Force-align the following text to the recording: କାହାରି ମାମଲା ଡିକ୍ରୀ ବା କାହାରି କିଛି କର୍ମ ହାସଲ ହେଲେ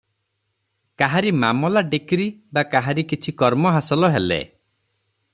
କାହାରି 1.01 1.33
ମାମଲା 1.43 1.83
ଡିକ୍ରୀ 1.91 2.25
ବା 2.57 2.63
କାହାରି 2.71 3.03
କିଛି 3.11 3.35
କର୍ମ 3.43 3.75
ହାସଲ 3.77 4.13
ହେଲେ 4.17 4.41